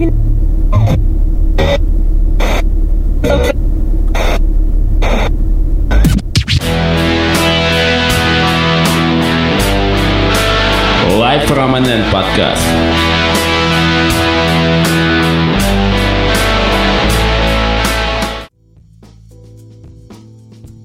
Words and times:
Live 0.00 0.08
from 11.46 11.74
NN 11.74 12.10
подкаст. 12.10 12.62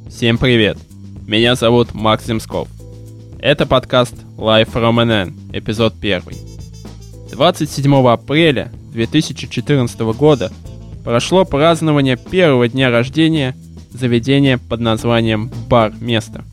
Всем 0.10 0.38
привет! 0.38 0.78
Меня 1.26 1.56
зовут 1.56 1.94
Макс 1.94 2.26
Земсков. 2.26 2.68
Это 3.40 3.66
подкаст 3.66 4.16
Live 4.38 4.74
from 4.74 5.02
NN, 5.06 5.34
эпизод 5.54 5.94
1. 6.02 6.55
27 7.32 8.08
апреля 8.08 8.72
2014 8.92 10.00
года 10.18 10.52
прошло 11.04 11.44
празднование 11.46 12.18
первого 12.18 12.68
дня 12.68 12.90
рождения 12.90 13.56
заведения 13.92 14.58
под 14.58 14.80
названием 14.80 15.52
«Бар 15.70 15.94
Место». 16.00 16.44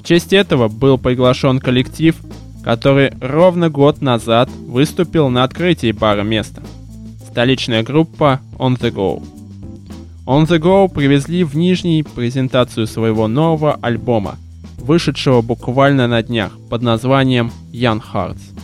В 0.00 0.06
честь 0.06 0.32
этого 0.32 0.68
был 0.68 0.98
приглашен 0.98 1.60
коллектив, 1.60 2.16
который 2.64 3.12
ровно 3.20 3.70
год 3.70 4.00
назад 4.00 4.48
выступил 4.50 5.28
на 5.28 5.44
открытии 5.44 5.92
бара 5.92 6.22
Место. 6.22 6.62
Столичная 7.30 7.82
группа 7.82 8.40
On 8.58 8.78
The 8.78 8.90
Go. 8.90 9.22
On 10.26 10.46
The 10.46 10.58
Go 10.58 10.92
привезли 10.92 11.44
в 11.44 11.56
Нижний 11.56 12.02
презентацию 12.02 12.86
своего 12.86 13.28
нового 13.28 13.78
альбома, 13.80 14.36
вышедшего 14.78 15.42
буквально 15.42 16.08
на 16.08 16.22
днях 16.22 16.52
под 16.68 16.82
названием 16.82 17.52
Young 17.72 18.02
Hearts. 18.12 18.59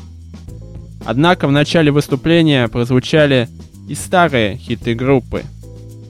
Однако 1.07 1.47
в 1.47 1.53
начале 1.53 1.93
выступления 1.93 2.67
прозвучали 2.67 3.49
и 3.89 3.95
старые 3.95 4.57
хиты 4.57 4.95
группы. 4.95 5.45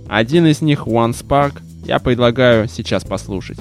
Один 0.08 0.46
из 0.46 0.62
них 0.62 0.86
One 0.86 1.12
Spark 1.12 1.60
я 1.84 1.98
предлагаю 1.98 2.66
сейчас 2.66 3.04
послушать. 3.04 3.58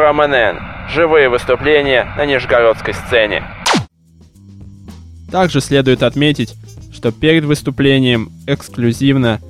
From 0.00 0.16
NN. 0.16 0.88
Живые 0.88 1.28
выступления 1.28 2.10
на 2.16 2.24
нижегородской 2.24 2.94
сцене. 2.94 3.44
Также 5.30 5.60
следует 5.60 6.02
отметить, 6.02 6.54
что 6.90 7.12
перед 7.12 7.44
выступлением 7.44 8.30
эксклюзивно 8.46 9.40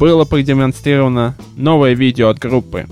было 0.00 0.24
продемонстрировано 0.24 1.36
новое 1.56 1.94
видео 1.94 2.30
от 2.30 2.40
группы. 2.40 2.86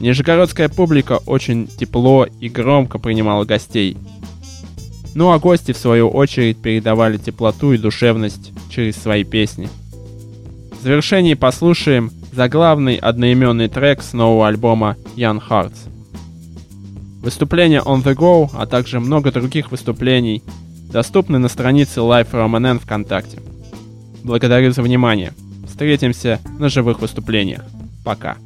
Нижегородская 0.00 0.68
публика 0.68 1.20
очень 1.24 1.68
тепло 1.68 2.26
и 2.40 2.48
громко 2.48 2.98
принимала 2.98 3.44
гостей. 3.44 3.96
Ну 5.14 5.30
а 5.30 5.38
гости, 5.38 5.70
в 5.70 5.76
свою 5.76 6.08
очередь, 6.08 6.60
передавали 6.60 7.16
теплоту 7.16 7.72
и 7.72 7.78
душевность 7.78 8.50
через 8.70 8.96
свои 8.96 9.22
песни. 9.22 9.68
В 10.72 10.82
завершении 10.82 11.34
послушаем 11.34 12.10
заглавный 12.32 12.96
одноименный 12.96 13.68
трек 13.68 14.02
с 14.02 14.12
нового 14.12 14.48
альбома 14.48 14.96
Young 15.14 15.40
Hearts. 15.48 15.93
Выступления 17.24 17.80
On 17.80 18.04
The 18.04 18.14
Go, 18.14 18.50
а 18.52 18.66
также 18.66 19.00
много 19.00 19.32
других 19.32 19.70
выступлений 19.70 20.42
доступны 20.92 21.38
на 21.38 21.48
странице 21.48 22.00
Live 22.00 22.30
from 22.30 22.50
NN 22.50 22.80
ВКонтакте. 22.80 23.38
Благодарю 24.22 24.72
за 24.72 24.82
внимание. 24.82 25.32
Встретимся 25.66 26.38
на 26.58 26.68
живых 26.68 27.00
выступлениях. 27.00 27.64
Пока. 28.04 28.36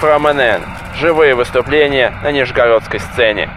From 0.00 0.24
NN. 0.24 0.62
Живые 0.96 1.34
выступления 1.34 2.12
на 2.22 2.30
нижегородской 2.30 3.00
сцене. 3.00 3.48